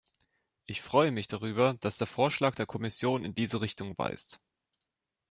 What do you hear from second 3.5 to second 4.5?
Richtung weist.